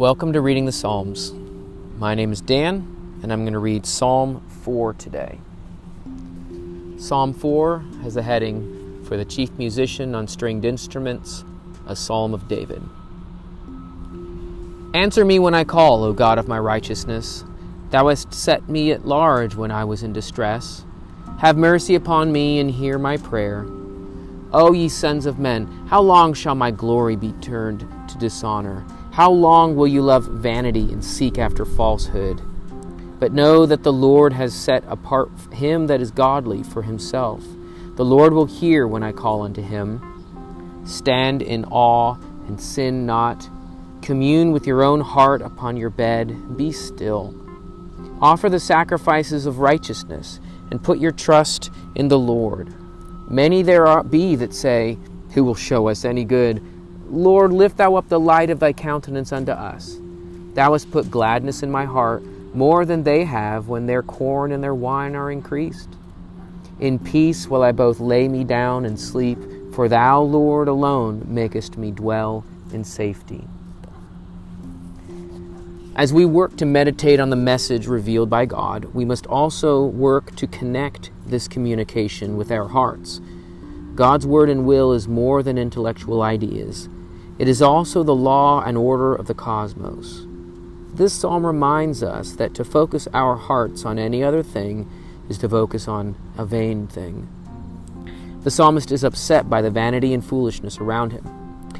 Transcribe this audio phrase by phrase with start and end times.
[0.00, 1.34] Welcome to Reading the Psalms.
[1.98, 5.40] My name is Dan, and I'm going to read Psalm 4 today.
[6.96, 11.44] Psalm 4 has a heading for the chief musician on stringed instruments,
[11.86, 12.82] a psalm of David.
[14.94, 17.44] Answer me when I call, O God of my righteousness.
[17.90, 20.86] Thou hast set me at large when I was in distress.
[21.40, 23.66] Have mercy upon me and hear my prayer.
[24.54, 28.86] O ye sons of men, how long shall my glory be turned to dishonor?
[29.12, 32.40] How long will you love vanity and seek after falsehood?
[33.18, 37.44] But know that the Lord has set apart him that is godly for himself.
[37.96, 40.00] The Lord will hear when I call unto him.
[40.86, 42.14] Stand in awe
[42.46, 43.50] and sin not.
[44.00, 46.56] Commune with your own heart upon your bed.
[46.56, 47.34] Be still.
[48.22, 52.72] Offer the sacrifices of righteousness and put your trust in the Lord.
[53.28, 54.98] Many there be that say,
[55.34, 56.62] Who will show us any good?
[57.10, 59.98] Lord, lift thou up the light of thy countenance unto us.
[60.54, 62.22] Thou hast put gladness in my heart
[62.54, 65.88] more than they have when their corn and their wine are increased.
[66.78, 69.38] In peace will I both lay me down and sleep,
[69.74, 73.44] for thou, Lord, alone makest me dwell in safety.
[75.96, 80.34] As we work to meditate on the message revealed by God, we must also work
[80.36, 83.20] to connect this communication with our hearts.
[83.96, 86.88] God's word and will is more than intellectual ideas,
[87.40, 90.26] it is also the law and order of the cosmos.
[90.92, 94.86] This psalm reminds us that to focus our hearts on any other thing
[95.30, 97.26] is to focus on a vain thing.
[98.42, 101.24] The psalmist is upset by the vanity and foolishness around him.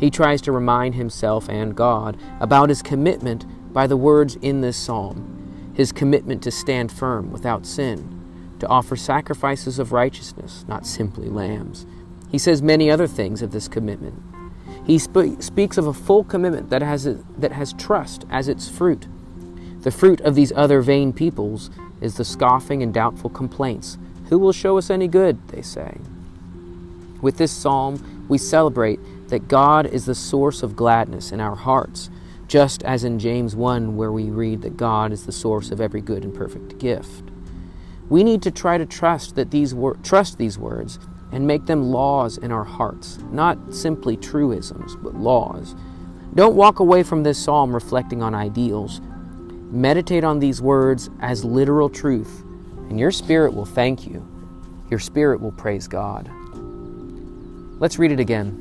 [0.00, 4.78] He tries to remind himself and God about his commitment by the words in this
[4.78, 11.28] psalm, his commitment to stand firm without sin, to offer sacrifices of righteousness, not simply
[11.28, 11.84] lambs.
[12.30, 14.31] He says many other things of this commitment.
[14.86, 18.68] He sp- speaks of a full commitment that has, a, that has trust as its
[18.68, 19.06] fruit.
[19.80, 21.70] The fruit of these other vain peoples
[22.00, 23.98] is the scoffing and doubtful complaints.
[24.28, 25.48] Who will show us any good?
[25.48, 25.98] They say.
[27.20, 32.10] With this psalm, we celebrate that God is the source of gladness in our hearts
[32.52, 36.02] just as in James 1, where we read that God is the source of every
[36.02, 37.30] good and perfect gift.
[38.10, 40.98] We need to try to trust that these wor- trust these words
[41.32, 45.74] and make them laws in our hearts, not simply truisms, but laws.
[46.34, 49.00] Don't walk away from this psalm reflecting on ideals.
[49.70, 52.42] Meditate on these words as literal truth,
[52.88, 54.26] and your spirit will thank you.
[54.90, 56.30] Your spirit will praise God.
[57.80, 58.58] Let's read it again.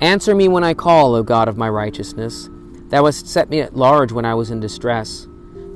[0.00, 2.48] Answer me when I call, O God of my righteousness.
[2.88, 5.28] Thou hast set me at large when I was in distress.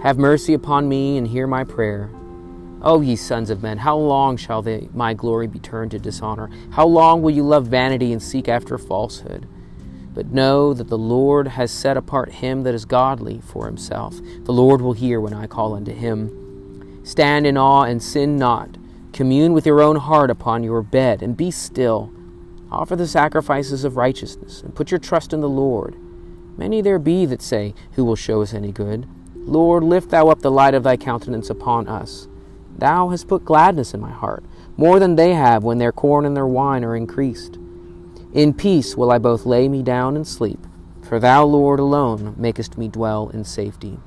[0.02, 2.10] Have mercy upon me and hear my prayer.
[2.84, 6.50] O ye sons of men, how long shall they, my glory be turned to dishonor?
[6.72, 9.48] How long will you love vanity and seek after falsehood?
[10.12, 14.20] But know that the Lord has set apart him that is godly for himself.
[14.44, 17.00] The Lord will hear when I call unto him.
[17.04, 18.76] Stand in awe and sin not.
[19.14, 22.12] Commune with your own heart upon your bed, and be still.
[22.70, 25.96] Offer the sacrifices of righteousness, and put your trust in the Lord.
[26.58, 29.08] Many there be that say, Who will show us any good?
[29.34, 32.28] Lord, lift thou up the light of thy countenance upon us.
[32.76, 34.44] Thou hast put gladness in my heart,
[34.76, 37.58] more than they have when their corn and their wine are increased.
[38.32, 40.66] In peace will I both lay me down and sleep,
[41.02, 43.98] for thou, Lord, alone makest me dwell in safety.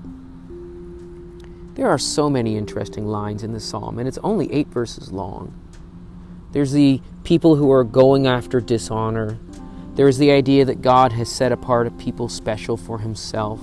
[1.75, 5.53] There are so many interesting lines in this psalm, and it's only eight verses long.
[6.51, 9.38] There's the people who are going after dishonor.
[9.94, 13.61] There's the idea that God has set apart a people special for himself.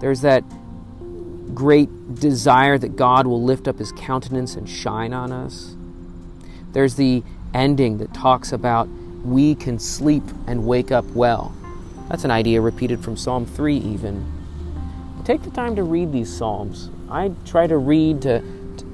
[0.00, 0.44] There's that
[1.54, 5.76] great desire that God will lift up his countenance and shine on us.
[6.72, 7.22] There's the
[7.54, 8.88] ending that talks about
[9.24, 11.54] we can sleep and wake up well.
[12.08, 14.30] That's an idea repeated from Psalm 3 even.
[15.24, 16.90] Take the time to read these Psalms.
[17.08, 18.42] I try to read to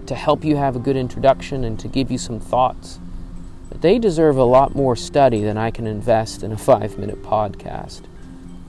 [0.08, 2.99] to help you have a good introduction and to give you some thoughts.
[3.69, 7.22] But they deserve a lot more study than I can invest in a five minute
[7.22, 8.02] podcast.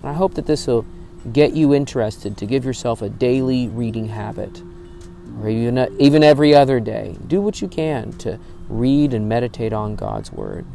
[0.01, 0.85] And I hope that this will
[1.33, 4.62] get you interested to give yourself a daily reading habit,
[5.42, 7.16] or even, even every other day.
[7.27, 10.66] Do what you can to read and meditate on God's Word.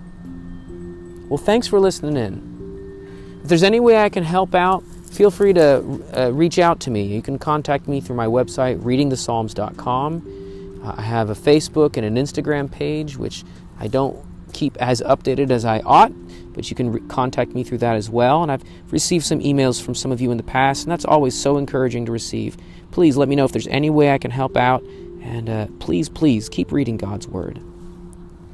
[1.29, 3.41] Well, thanks for listening in.
[3.43, 6.91] If there's any way I can help out, feel free to uh, reach out to
[6.91, 7.05] me.
[7.05, 10.81] You can contact me through my website, readingthepsalms.com.
[10.85, 13.45] I have a Facebook and an Instagram page, which
[13.79, 14.19] I don't
[14.55, 16.13] keep as updated as I ought,
[16.55, 18.43] but you can re- contact me through that as well.
[18.43, 21.39] And I've received some emails from some of you in the past, and that's always
[21.39, 22.57] so encouraging to receive.
[22.91, 24.83] Please let me know if there's any way I can help out,
[25.23, 27.61] and uh, please, please keep reading God's Word.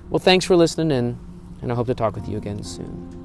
[0.09, 1.19] Well, thanks for listening in,
[1.63, 3.20] and I hope to talk with you again soon.